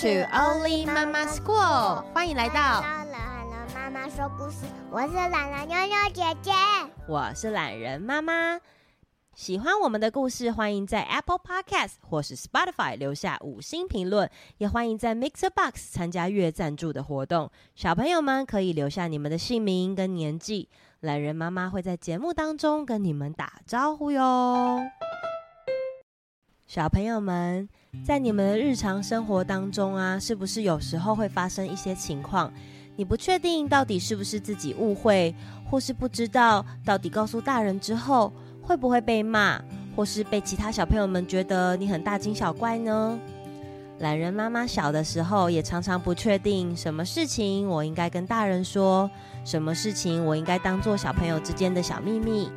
[0.00, 4.66] To Only Mama School，欢迎来到懒人妈妈说故事。
[4.90, 6.50] 我是懒人妞妞姐姐，
[7.06, 8.58] 我是懒人妈妈。
[9.36, 17.48] 喜欢我们的故事，欢迎在 Apple Podcast 或是 Spotify 留下五星评论，也欢迎在 Mixer Box 参加月赞助的活动。
[17.76, 20.68] 小朋友们可以留下你们的姓名跟年纪，
[21.00, 24.80] 懒人妈妈会在节目当中跟你们打招呼哟。
[26.66, 27.68] 小朋友们，
[28.02, 32.52] 在你们的日常生活当中啊，是不是有时候会发生一些情况，
[32.96, 35.34] 你不确定到底是不是自己误会，
[35.70, 39.60] 或是不知道到底告诉大人之后会不会被骂，
[39.96, 43.18] 或是被其他小朋友们觉得你很大惊小怪呢？
[44.00, 49.08] 懒人妈妈小的时候也常常不确定，什么事情我应该跟大人说，
[49.44, 52.50] 什么事情我应该当做小朋友之间的小秘密。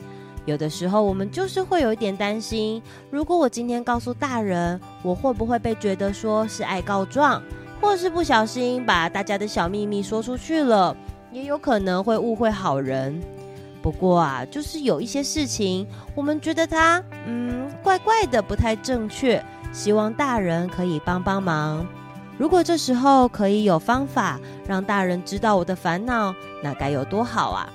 [0.47, 2.81] 有的时候，我们就是会有一点担心，
[3.11, 7.43] 如果我今天告诉大人，我会不会被觉得说是爱告状，
[7.81, 10.95] 或是不小心把大家的小秘密说出去了，
[11.33, 13.21] 也有可能会误会好人。
[13.81, 21.85] 不过啊，就是有一些事情，我们觉得它，嗯，怪怪的，不太正确，希望大人可以帮帮忙。
[22.37, 27.67] 如果这时候可以有方法让大人知道我的烦恼，那该有多好啊！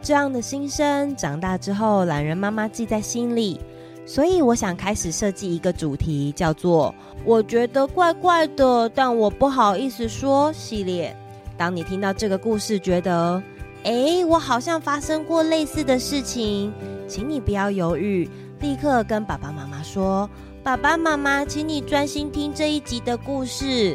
[0.00, 3.60] 这样的心声，长大之后，懒人妈妈记在心里。
[4.06, 6.94] 所以，我想开始设计一个主题，叫做
[7.26, 11.14] “我觉得怪怪的，但我不好意思说”系列。
[11.58, 13.42] 当你听到这个故事，觉得
[13.84, 16.72] “诶，我好像发生过类似的事情”，
[17.06, 18.26] 请你不要犹豫，
[18.60, 20.28] 立刻跟爸爸妈妈说
[20.64, 23.94] ：“爸爸妈妈，请你专心听这一集的故事。”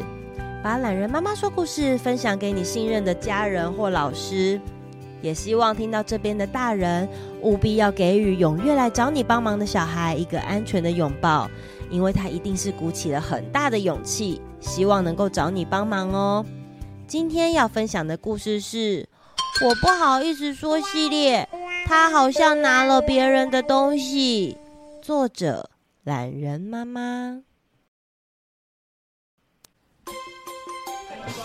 [0.62, 4.60] 把懒人妈妈说故事分享给你信任的家人或老师。
[5.24, 7.08] 也希望听到这边的大人
[7.40, 11.50] 务必要给予踊跃来找你帮忙的小孩一个安全的拥抱，
[11.88, 16.44] 因为他一定是鼓起了很大的勇气，希望能够找你帮忙哦。
[17.06, 19.02] 今天要分享的故事是
[19.66, 21.48] 《我不好意思说》系列，
[21.86, 24.58] 他好像拿了别人的东西。
[25.00, 25.70] 作者：
[26.02, 27.40] 懒人妈妈。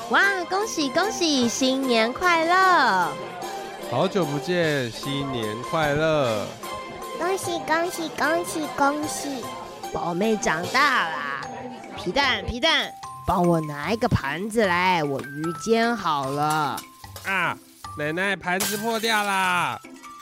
[0.10, 3.14] 哇，恭喜恭喜，新年快乐！
[3.92, 6.46] 好久不见，新年快乐！
[7.18, 9.44] 恭喜恭喜恭喜恭喜！
[9.92, 11.42] 宝妹长大啦！
[11.98, 12.94] 皮蛋皮蛋，
[13.26, 16.80] 帮我拿一个盘子来，我鱼煎好了。
[17.26, 17.58] 啊，
[17.98, 19.80] 奶奶盘子破掉啦！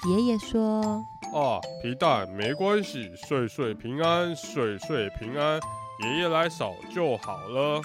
[0.08, 5.60] 爷爷说：“哦，皮蛋没关系，岁岁平安，岁岁平安，
[6.06, 7.82] 爷爷来扫就好了。”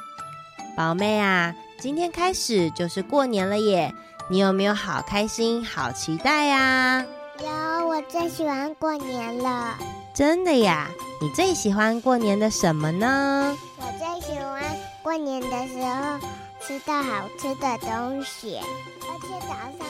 [0.78, 3.92] 宝妹啊，今天开始就是过年了耶！
[4.32, 7.04] 你有没有好开心、好期待呀？
[7.38, 9.76] 有，我最喜欢过年了。
[10.14, 10.88] 真的呀？
[11.20, 13.54] 你最喜欢过年的什么呢？
[13.76, 14.62] 我最喜欢
[15.02, 16.18] 过年的时候
[16.62, 18.58] 吃到好吃的东西，
[19.02, 19.86] 而且早上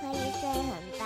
[0.00, 1.04] 可以睡很饱，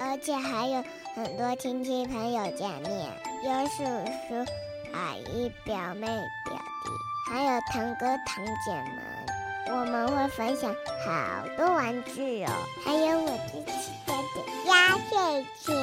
[0.00, 0.82] 而且还有
[1.14, 3.12] 很多亲戚朋友见面，
[3.44, 3.84] 有叔
[4.26, 4.50] 叔、
[4.94, 9.25] 阿姨、表妹、表弟，还有堂哥、堂姐们。
[9.68, 10.72] 我们会分享
[11.04, 12.50] 好多玩具哦，
[12.84, 15.74] 还有我最期待的压岁钱，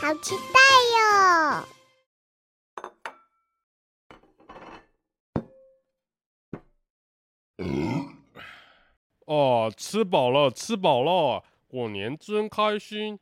[0.00, 0.60] 好期待
[0.94, 1.64] 哟！
[7.56, 8.14] 嗯，
[9.24, 13.18] 哦，吃饱了，吃饱了，过年真开心。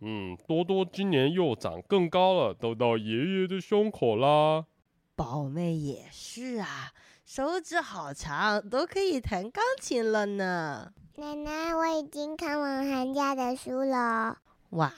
[0.00, 4.64] 嗯，多多今年又长更高了，都到爷爷的胸口啦。
[5.14, 6.92] 宝妹也是啊。
[7.30, 10.94] 手指好长，都可以弹钢琴了呢。
[11.16, 14.38] 奶奶，我已经看完寒假的书了。
[14.70, 14.90] 哇，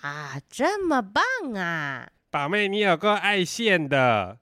[0.49, 1.25] 这么棒
[1.57, 2.09] 啊！
[2.31, 4.39] 宝妹，你有够爱现的。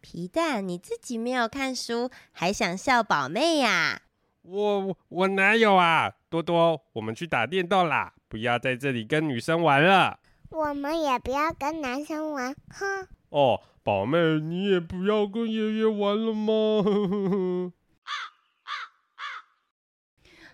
[0.00, 4.00] 皮蛋，你自己没有看书，还想笑宝妹呀？
[4.40, 6.10] 我我哪有啊？
[6.30, 8.14] 多多，我们去打电动啦！
[8.28, 10.18] 不要在这里跟女生玩了。
[10.48, 13.06] 我们也不要跟男生玩，哼。
[13.28, 13.60] 哦。
[13.82, 17.72] 宝妹，你也不要跟爷爷玩了吗？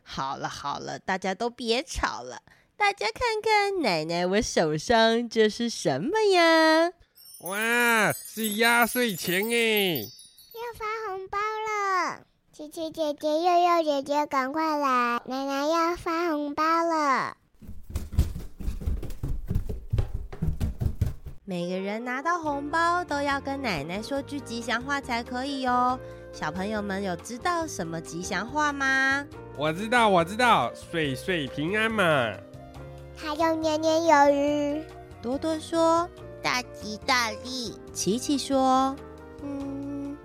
[0.03, 2.43] 好了好了，大家都别吵了。
[2.77, 6.93] 大家看看奶奶，我手上这是什么呀？
[7.41, 10.03] 哇，是压岁钱哎！
[10.55, 15.21] 要发红包了，琪琪姐姐、佑佑姐姐，赶快来！
[15.27, 17.37] 奶奶要发红包了。
[21.49, 25.97] 每个人拿到红包都要跟奶奶说句吉祥话才可以哦。
[26.33, 29.25] 小朋友们有知道什么吉祥话吗？
[29.57, 32.03] 我知道，我知道，岁岁平安嘛。
[33.15, 34.83] 还有年年有余。
[35.23, 36.09] 多多说
[36.43, 37.79] 大吉大利。
[37.93, 38.97] 琪琪说，
[39.45, 40.17] 嗯，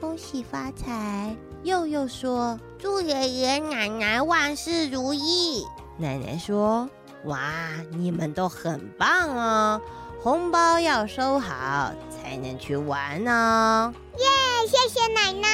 [0.00, 1.34] 恭喜发财。
[1.64, 5.66] 又又说：“祝爷爷奶奶万事如意。”
[5.98, 6.88] 奶奶说
[7.26, 7.50] ：“哇，
[7.90, 9.80] 你们都很棒哦，
[10.20, 14.26] 红包要收好才能去玩哦。”耶，
[14.66, 15.48] 谢谢奶奶。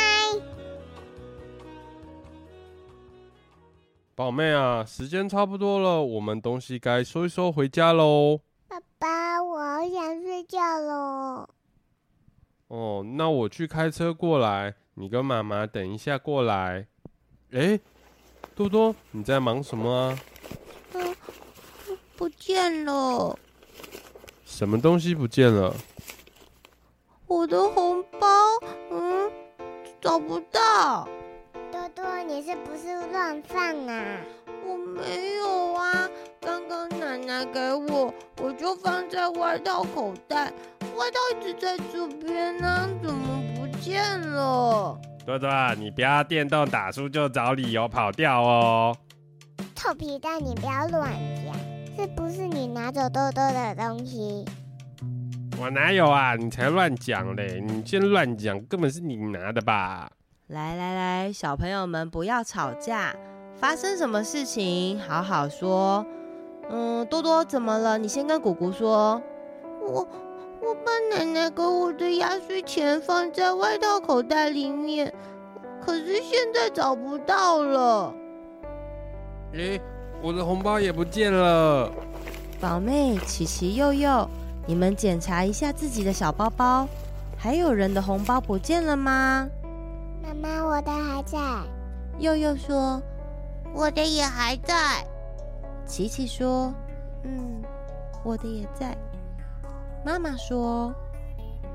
[4.14, 8.40] 宝妹啊，时间差不多了，我们东西该收一收，回家喽。
[8.68, 11.48] 爸爸，我好想睡觉喽。
[12.68, 14.74] 哦，那我去开车过来。
[14.94, 16.86] 你跟妈妈等一下过来。
[17.50, 17.78] 哎，
[18.54, 20.18] 多多，你在忙什么啊？
[20.92, 21.16] 嗯，
[22.16, 23.36] 不见了。
[24.54, 25.74] 什么东西不见了？
[27.26, 28.28] 我的红包，
[28.92, 29.28] 嗯，
[30.00, 31.08] 找不到。
[31.72, 34.20] 多多，你是不是乱放啊？
[34.64, 36.08] 我没有啊，
[36.40, 40.52] 刚刚奶奶给我，我就放在外套口袋，
[40.96, 44.96] 外套一直在这边呢，怎么不见了？
[45.26, 48.96] 多多，你不要电动打输就找理由跑掉哦。
[49.74, 51.10] 臭皮蛋，你不要乱
[51.44, 51.56] 讲，
[51.96, 54.44] 是不是你拿走多多的东西？
[55.60, 56.34] 我哪有啊？
[56.34, 57.60] 你才乱讲嘞！
[57.60, 60.10] 你先乱讲，根本是你拿的吧？
[60.48, 63.14] 来来来，小朋友们不要吵架，
[63.54, 66.04] 发生什么事情好好说。
[66.68, 67.96] 嗯，多多怎么了？
[67.96, 69.22] 你先跟姑姑说。
[69.80, 70.06] 我。
[70.66, 75.12] 我把奶奶给我的压岁钱放在外套口袋里面，
[75.84, 78.14] 可是现在找不到了。
[79.52, 79.78] 诶，
[80.24, 81.92] 我的红包也不见了。
[82.58, 84.26] 宝妹、琪琪、佑佑，
[84.66, 86.88] 你们检查一下自己的小包包，
[87.36, 89.46] 还有人的红包不见了吗？
[90.22, 91.38] 妈妈，我的还在。
[92.18, 93.02] 佑佑说
[93.74, 95.04] ：“我的也还在。”
[95.84, 96.72] 琪琪说
[97.24, 97.62] ：“嗯，
[98.24, 98.96] 我的也在。”
[100.06, 100.90] 妈妈说：“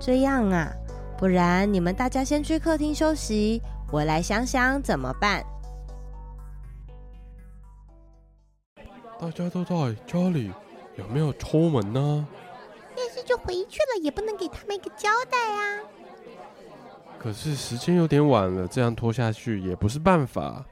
[0.01, 0.73] 这样啊，
[1.19, 3.61] 不然你们大家先去客厅休息，
[3.91, 5.45] 我来想想怎么办。”
[9.19, 10.49] 大家都在家里，
[10.95, 12.25] 有没有出门呢？
[12.95, 15.83] 要是就回去了，也不能给他们一个交代啊。
[17.19, 20.65] 可是时间有点晚了，这样拖下去也不是办法。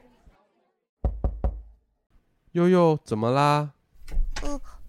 [2.53, 3.73] 悠悠，怎么啦？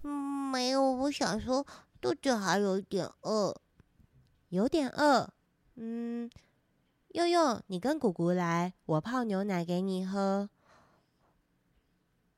[0.03, 0.11] 嗯，
[0.51, 1.65] 没有，我想说。
[2.01, 3.53] 肚子还有点饿，
[4.47, 5.29] 有点饿。
[5.75, 6.29] 嗯，
[7.09, 10.49] 悠悠，你跟姑姑来，我泡牛奶给你喝。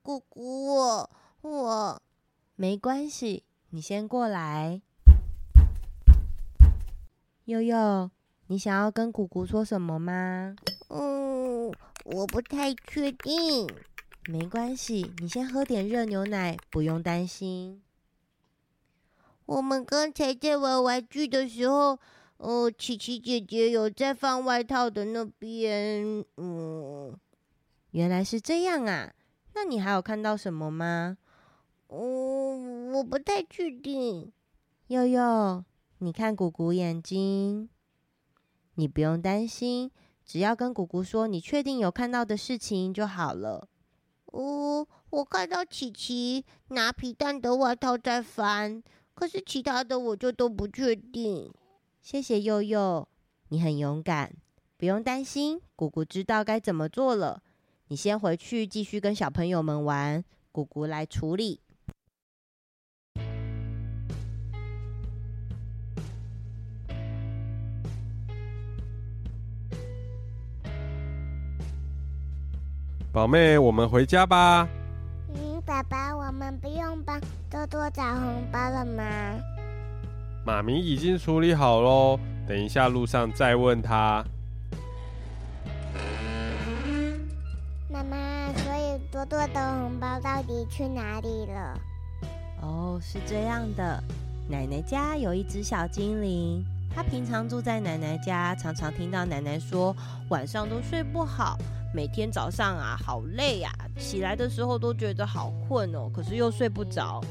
[0.03, 1.09] 姑姑，我
[1.41, 2.01] 我
[2.55, 4.81] 没关系，你先过来。
[7.45, 8.09] 悠悠，
[8.47, 10.55] 你想要跟姑姑说什么吗？
[10.87, 11.71] 嗯，
[12.03, 13.69] 我不太确定。
[14.27, 17.83] 没关系，你先喝点热牛奶，不用担心。
[19.45, 21.99] 我们刚才在玩玩具的时候，
[22.37, 27.15] 哦，琪琪姐姐有在放外套的那边，嗯，
[27.91, 29.13] 原来是这样啊。
[29.53, 31.17] 那你还有看到什么吗？
[31.87, 34.31] 哦，我不太确定。
[34.87, 35.63] 悠悠，
[35.99, 37.69] 你看姑姑眼睛，
[38.75, 39.91] 你不用担心，
[40.25, 43.67] 只要跟姑姑说你确定有看到的事情就好了。
[44.25, 48.81] 哦，我看到琪琪拿皮蛋的外套在翻。
[49.13, 51.53] 可是其他的我就都不确定。
[52.01, 53.07] 谢谢悠悠，
[53.49, 54.33] 你很勇敢，
[54.77, 57.43] 不用担心，姑姑知道该怎么做了。
[57.91, 61.59] 你先回去继续跟小朋友们玩，姑姑来处理。
[73.11, 74.65] 宝妹，我们回家吧。
[75.35, 77.19] 嗯，爸爸，我们不用帮
[77.49, 79.03] 多多找红包了吗？
[80.45, 82.17] 妈咪已经处理好喽，
[82.47, 84.23] 等一下路上再问他。
[89.21, 91.79] 多多的红包到底去哪里了？
[92.63, 94.03] 哦，是这样的，
[94.49, 99.95] 奶奶家有一只小精灵，它平常住在奶奶家，常常听到奶奶说
[100.29, 101.55] 晚上都睡不好。
[101.93, 107.21] 每天早上啊，好累呀，起来的时候都觉得好困哦，可是又睡不着。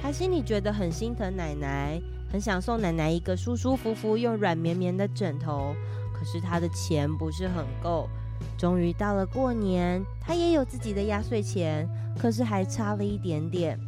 [0.00, 5.74] 他心里觉得很心疼奶奶，很想送奶奶一个舒舒服服又软绵绵的枕头，
[6.14, 8.08] 可是他的钱不是很够。
[8.58, 13.78] 终于到了过年，他也有自己的压岁钱，可是还差了一点点。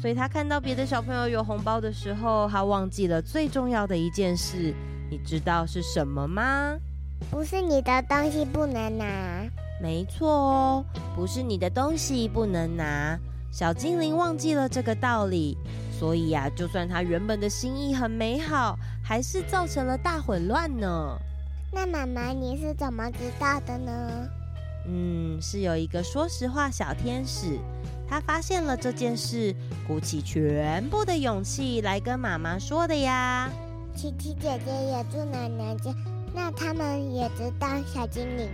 [0.00, 4.74] 所以他看到别的小朋友有红包的时候，他忘记了最重要的一件事，
[5.10, 6.76] 你知道是什么吗？
[7.30, 9.44] 不是你的东西不能拿，
[9.82, 13.18] 没错哦，不是你的东西不能拿。
[13.52, 15.58] 小精灵忘记了这个道理，
[15.92, 21.18] 所以呀，就算他原本的心意很美好，还是造成了大混乱呢。
[21.72, 24.28] 那妈妈你是怎么知道的呢？
[24.86, 27.58] 嗯，是有一个说实话小天使，
[28.08, 29.54] 他发现了这件事，
[29.86, 33.48] 鼓起全部的勇气来跟妈妈说的呀。
[33.94, 35.94] 琪琪姐姐也住奶奶家，
[36.34, 38.52] 那他们也知道小精灵吗？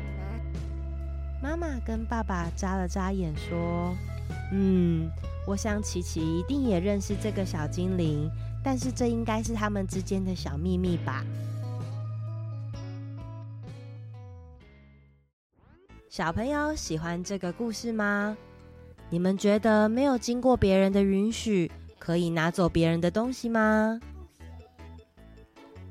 [1.42, 3.94] 妈妈跟爸爸眨了眨眼说
[4.52, 5.08] ：“嗯，
[5.46, 8.30] 我想琪琪一定也认识这个小精灵，
[8.62, 11.24] 但是这应该是他们之间的小秘密吧。”
[16.16, 18.34] 小朋友喜欢这个故事吗？
[19.10, 24.00] 你们觉得没有经过别人的允许，可以拿走别人的东西吗？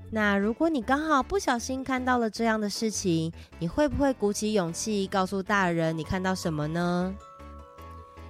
[0.10, 7.14] 那如果你刚好不小心看到了这样的事情，你会不会鼓起勇气告诉大人你看到什么呢？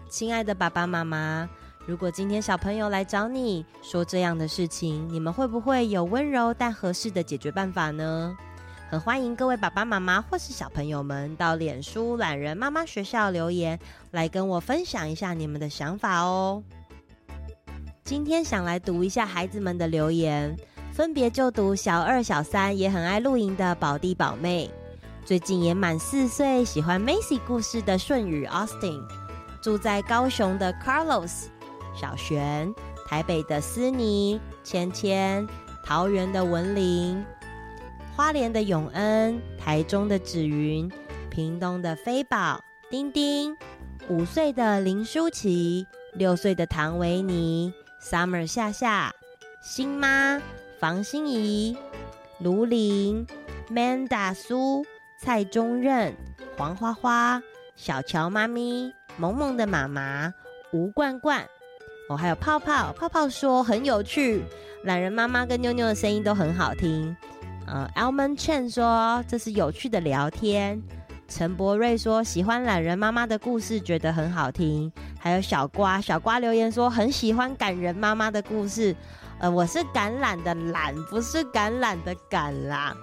[0.10, 1.50] 亲爱的爸爸妈妈，
[1.86, 8.36] 如果今天小朋友来找你说这样的事情，你们会不会有温柔但合适的解决办法呢？
[8.96, 13.78] 很欢迎各位爸爸妈妈或是小朋友们到脸书懒人妈妈学校留言，
[14.12, 16.64] 来跟我分享一下你们的想法哦。
[18.06, 20.56] 今天想来读一下孩子们的留言，
[20.94, 24.72] 分别就读小二、小三，也很爱露营的宝弟宝妹，
[25.26, 29.06] 最近也满四岁，喜欢 Macy 故事的顺宇 Austin，
[29.62, 31.48] 住在高雄的 Carlos
[31.94, 32.74] 小璇，
[33.06, 35.46] 台北的思妮芊芊，
[35.84, 37.26] 桃园的文玲。
[38.16, 40.90] 花莲的永恩，台中的芷云，
[41.30, 43.54] 屏东的飞宝，丁丁，
[44.08, 49.12] 五岁的林舒淇，六岁的唐维尼，Summer 夏夏，
[49.62, 50.42] 新妈
[50.80, 51.78] 房心怡，
[52.40, 53.28] 卢林
[53.70, 54.86] ，Manda 苏，
[55.20, 56.16] 蔡中任，
[56.56, 57.42] 黄花花，
[57.76, 60.34] 小乔妈咪，萌萌的妈妈，
[60.72, 61.46] 吴冠冠，
[62.08, 64.42] 哦，还有泡泡，泡泡说很有趣，
[64.86, 67.14] 懒人妈妈跟妞妞的声音都很好听。
[67.68, 70.82] 呃，Almond Chen 说这是有趣的聊天。
[71.28, 74.92] 陈博瑞说喜欢懒人妈妈的故事，觉得很好听。
[75.20, 78.96] 还有小瓜，小瓜留言说很喜欢感人妈妈的故事。
[79.40, 82.96] 呃，我是橄榄的懒，不是橄榄的橄啦。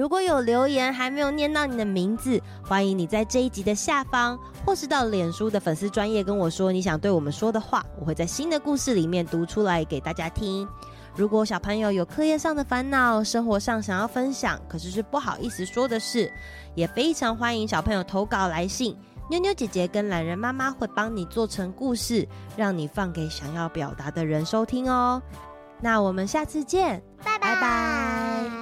[0.00, 10.66] 如果有留言还没有念到你的名字，欢迎你在这一集的下方，或是到脸书的粉丝专业跟我说你想对我们说的话，我会在新的故事里面读出来给大家听。
[11.14, 16.32] 如果小朋友有课业上的烦恼，生活上想要分享，可是是不好意思说的事，
[16.74, 18.96] 也非常欢迎小朋友投稿来信，
[19.28, 22.26] 妞妞姐姐跟懒人妈妈会帮你做成故事，
[22.56, 25.20] 让你放给想要表达的人收听哦。
[25.78, 28.59] 那我们下次见，拜拜。